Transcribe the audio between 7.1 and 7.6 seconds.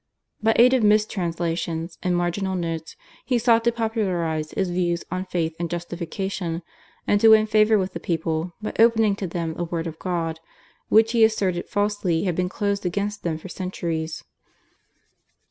to win